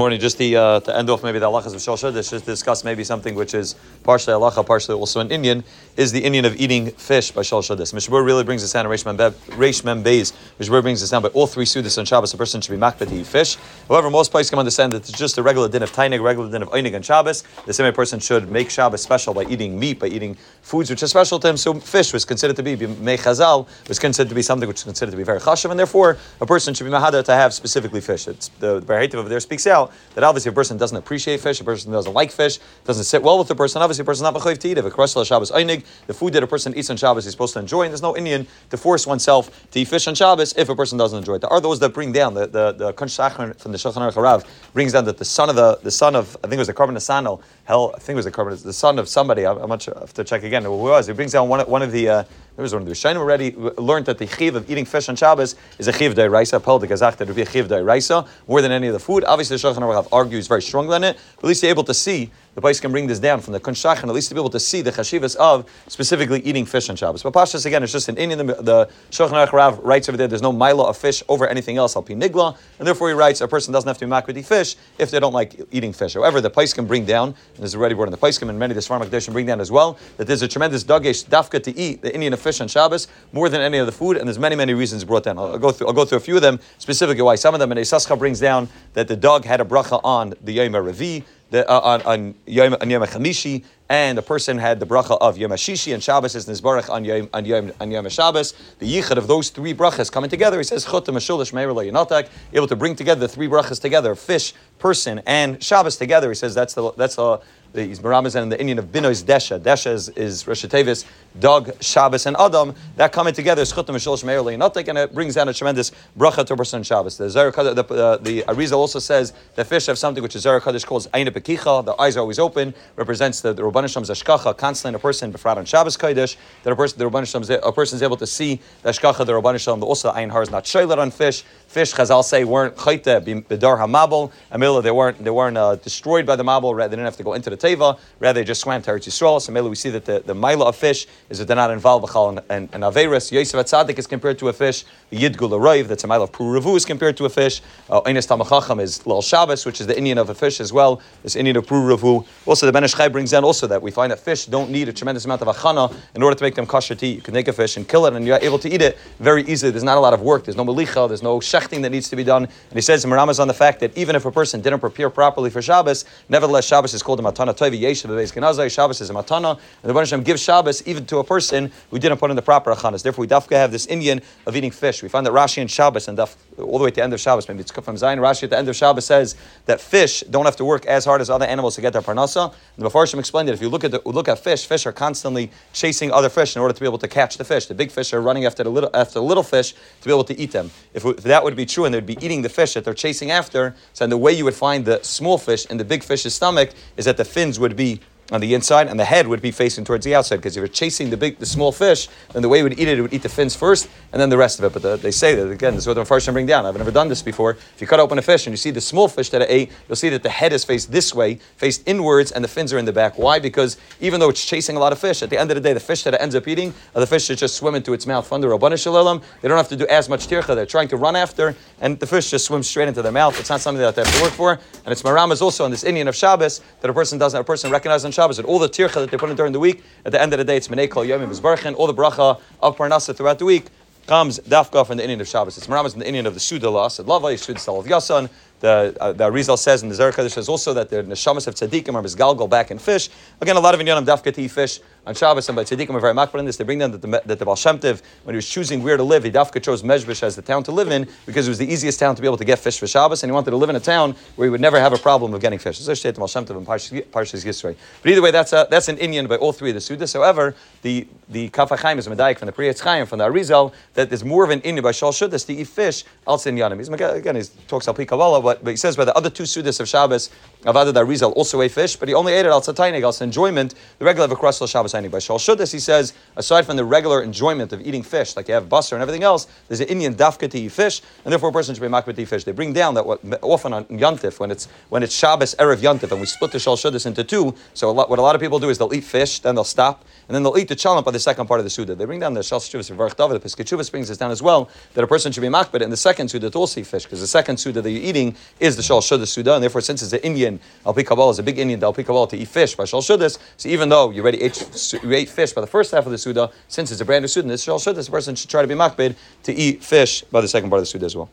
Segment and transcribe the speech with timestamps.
[0.00, 3.04] morning, just the, uh, to end off maybe the halachas of Shosha, just discuss maybe
[3.04, 5.62] something which is partially halacha, partially also an inyan,
[5.96, 7.94] is the inyan of eating fish by Shal Shaddis.
[7.94, 11.96] Mishbur really brings us down, Reish Mem Beis, brings this down, but all three Sudas
[11.96, 13.56] on Shabbos, a person should be makbet to eat fish.
[13.86, 16.62] However, most places can understand that it's just a regular din of Tainig, regular din
[16.62, 17.44] of Einig and Shabbos.
[17.64, 21.06] The same person should make Shabbos special by eating meat, by eating foods which are
[21.06, 21.56] special to him.
[21.56, 25.12] So fish was considered to be, Mechazal, was considered to be something which is considered
[25.12, 28.26] to be very chashav, and therefore a person should be mahada to have specifically fish.
[28.26, 29.83] It's, the, the over there speaks out
[30.14, 33.38] that obviously a person doesn't appreciate fish, a person doesn't like fish, doesn't sit well
[33.38, 34.78] with the person, obviously a person not mechayiv to eat.
[34.78, 37.54] If a krasel Shabbos einig, the food that a person eats on Shabbos he's supposed
[37.54, 40.68] to enjoy, and there's no inyan to force oneself to eat fish on Shabbos if
[40.68, 41.40] a person doesn't enjoy it.
[41.40, 44.92] There are those that bring down the the, the from the Shulchan Aruch Harav brings
[44.92, 46.96] down that the son of the the son of I think it was the Korban
[46.96, 49.46] Nesanel, hell I think it was the Karban the son of somebody.
[49.46, 49.96] I'm, not sure.
[49.96, 50.64] I have to check again.
[50.64, 51.06] Who was?
[51.06, 52.08] He brings down one one of the.
[52.08, 52.24] Uh,
[52.56, 55.16] there was one of the Rishonim already learned that the chiv of eating fish on
[55.16, 56.62] Shabbos is a chiv da'iraisa.
[56.62, 59.24] Pel de gazach that would be a chiv da'iraisa more than any of the food.
[59.24, 61.18] Obviously, the Shulchan Aruch argues very strongly on it.
[61.36, 63.60] But at least you're able to see the place can bring this down from the
[63.60, 66.88] kunshach and at least to be able to see the chashivas of specifically eating fish
[66.88, 67.22] on Shabbos.
[67.22, 68.46] But Pashas again, it's just an inyan.
[68.46, 70.28] The, the Shulchan Rav writes over there.
[70.28, 71.96] There's no mila of fish over anything else.
[71.96, 75.10] Al nigla, and therefore he writes a person doesn't have to be makriti fish if
[75.10, 76.14] they don't like eating fish.
[76.14, 78.72] However, the place can bring down, and there's already word in the place and many
[78.72, 81.76] of the Svarmak can bring down as well that there's a tremendous dagesh dafka to
[81.76, 84.38] eat the inyan of fish on Shabbos more than any of the food, and there's
[84.38, 85.38] many many reasons brought down.
[85.38, 87.60] I'll, I'll go through I'll go through a few of them specifically why some of
[87.60, 87.70] them.
[87.72, 91.70] And Isascha brings down that the dog had a bracha on the Yom Revi the,
[91.70, 93.64] uh, on, on Yom, on Yom Chamishi,
[93.94, 97.28] and a person had the bracha of Yom Hashishi and Shabbos is Nizbarach on Yom,
[97.32, 98.52] on Yom, on Yom Shabbos.
[98.80, 102.74] The yichud of those three brachas coming together, he says, Chut Mashulish Yanatak, able to
[102.74, 106.28] bring together the three brachas together, fish, person, and Shabbos together.
[106.28, 107.40] He says that's the that's a
[107.74, 109.58] He's Baramazan and the inyan of Binois Desha.
[109.58, 111.04] Desha is, is Rosh Tevis,
[111.40, 112.72] Dog, Shabbos, and Adam.
[112.94, 116.46] That coming together is Chutam Mishol Shmeir Le'inotik, and it brings down a tremendous bracha
[116.46, 117.18] to a person Shabbos.
[117.18, 120.60] The, Zer, the, uh, the Arizal also says that fish have something which the Zer
[120.60, 124.56] Kaddish calls Aina Pekicha, the eyes are always open, represents the, the Rabban Shem's Ashkacha,
[124.56, 127.96] constantly a person befrat on Shabbos Kaddish, that a person, the Rabban Shem's, a person
[127.96, 130.98] is able to see the Ashkacha, the Rabban Shem, also Ein Har is not shaylat
[130.98, 131.44] on fish.
[131.66, 136.36] Fish, Chazal say, weren't chayte b'dar hamabel, amila, they weren't, they weren't uh, destroyed by
[136.36, 138.90] the mabel, they didn't have to go into the teva, rather they just swam to
[138.90, 139.40] Eretz Yisrael.
[139.40, 142.02] So maybe we see that the, the mila of fish is that they're not involved
[142.02, 143.32] with and, and, and Averis.
[143.32, 144.84] Yosef Atzadik is compared to a fish.
[145.10, 147.60] The Yidgul Arayv, that's a mila of Puravu, is compared to a fish.
[147.90, 151.00] Uh, Einis Tamachacham is Lal Shabbos, which is the inyan of a fish as well.
[151.22, 152.26] This inyan of Puravu.
[152.46, 154.88] Also, the Ben Ish Chai brings down also that we find that fish don't need
[154.88, 157.16] a tremendous amount of achana in order to make them kosher to eat.
[157.16, 159.42] You can take a fish and kill it, and you're able to eat it very
[159.44, 159.70] easily.
[159.70, 160.44] There's not a lot of work.
[160.44, 161.08] There's no melicha.
[161.08, 162.44] There's no shechting that needs to be done.
[162.44, 165.10] And he says in Maramas on the fact that even if a person didn't prepare
[165.10, 169.90] properly for Shabbos, nevertheless Shabbos is called a matana yeshiv Shabbos is a matana, and
[169.90, 173.02] the Hashem gives Shabbos even to a person who didn't put in the proper achanas.
[173.02, 175.02] Therefore, we dafka have this inyan of eating fish.
[175.02, 177.20] We find that Rashi and Shabbos and daf, all the way to the end of
[177.20, 178.18] Shabbos, maybe it's from Zion.
[178.18, 179.36] Rashi at the end of Shabbos says
[179.66, 182.52] that fish don't have to work as hard as other animals to get their parnasa.
[182.76, 184.92] And the Mepharshim explained that if you look at the, look at fish, fish are
[184.92, 187.66] constantly chasing other fish in order to be able to catch the fish.
[187.66, 190.24] The big fish are running after the little after the little fish to be able
[190.24, 190.70] to eat them.
[190.92, 193.30] If, if that would be true, and they'd be eating the fish that they're chasing
[193.30, 196.70] after, so the way you would find the small fish in the big fish's stomach
[196.96, 198.00] is that the fins would be
[198.32, 200.36] on the inside, and the head would be facing towards the outside.
[200.36, 202.88] Because if you're chasing the big, the small fish, then the way you would eat
[202.88, 204.72] it, it would eat the fins first, and then the rest of it.
[204.72, 206.66] But the, they say that again, this is what the first bring down.
[206.66, 207.52] I've never done this before.
[207.52, 209.72] If you cut open a fish and you see the small fish that it ate,
[209.88, 212.78] you'll see that the head is faced this way, faced inwards, and the fins are
[212.78, 213.18] in the back.
[213.18, 213.38] Why?
[213.38, 215.72] Because even though it's chasing a lot of fish, at the end of the day,
[215.72, 218.06] the fish that it ends up eating are the fish that just swim into its
[218.06, 218.32] mouth.
[218.32, 220.54] Under Rabbana Shalom, they don't have to do as much tircha.
[220.54, 223.38] They're trying to run after, and the fish just swims straight into their mouth.
[223.38, 224.52] It's not something that they have to work for.
[224.52, 227.70] And it's maramas also on this inyan of Shabbos that a person doesn't, a person
[227.70, 229.82] recognizes Shabbos that all the tircha that they put in during the week.
[230.04, 231.74] At the end of the day, it's Menei Kol Yomim Bezbarchen.
[231.74, 233.66] All the bracha of Parnasa throughout the week
[234.06, 235.58] comes dafka from the inyan of Shabbos.
[235.58, 236.88] It's Maramas in the inyan of the Suda law.
[236.88, 238.30] Said Lava, Yisud Salav Yasan.
[238.64, 241.94] The, uh, the Arizal says in the Zer says also that the neshamas of tzaddikim
[241.94, 243.10] are misgalgal back in fish.
[243.42, 246.00] Again, a lot of inyanim dafka to eat fish on Shabbos, and by tzaddikim are
[246.00, 246.56] very makbar in this.
[246.56, 248.96] They bring down that the, that the Baal Shem Tev, when he was choosing where
[248.96, 251.58] to live, he dafka chose Mezbish as the town to live in because it was
[251.58, 253.56] the easiest town to be able to get fish for Shabbos, and he wanted to
[253.58, 255.78] live in a town where he would never have a problem of getting fish.
[255.78, 257.76] So the Baal Shem and Parshas Yisrei.
[258.00, 260.14] But either way, that's a, that's an inyan by all three of the Sudas.
[260.14, 263.74] However, the the Kaf HaChaim is a medayik from the Pri Chaim from the Arizal
[263.92, 266.04] that there's more of an inyan by Shal Shudas to eat fish.
[266.26, 266.80] Also in Yanim.
[267.14, 269.88] Again, he talks al Kabbalah, but, but he says by the other two Sudas of
[269.88, 270.30] Shabbos,
[270.64, 274.04] Avada Rizal also ate fish, but he only ate it al Satainig, al enjoyment, the
[274.04, 274.92] regular of a Krasal Shabbos.
[274.92, 278.54] By Shal Shudas, he says, aside from the regular enjoyment of eating fish, like you
[278.54, 281.52] have basar and everything else, there's an inyan dafka to eat fish, and therefore a
[281.52, 282.44] person should be makbet to eat fish.
[282.44, 286.10] They bring down that what, often on Yantif, when it's when it's Shabbos Erev Yantif,
[286.12, 288.40] and we split the Shal Shudas into two, so a lot, what a lot of
[288.40, 291.04] people do is they'll eat fish, then they'll stop, and then they'll eat the chalamp
[291.04, 291.94] by the second part of the Suda.
[291.94, 294.70] They bring down the Shal Shuvas of Varch the Piskachuvas brings this down as well,
[294.94, 297.20] that a person should be makbet in the second Suda to also eat fish, because
[297.20, 300.12] the second Suda that you're eating is the Shal Shudas Suda, and therefore, since it's
[300.12, 303.02] an inyan, Al Kabbalah is a big inyan, Al Kabbalah to eat fish by Shal.
[303.02, 303.18] So
[303.64, 306.50] even though you already ate, you ate fish by the first half of the Suda,
[306.68, 309.52] since it's a brand new Suda, this Shal person should try to be makbid to
[309.52, 311.28] eat fish by the second part of the Suda as well.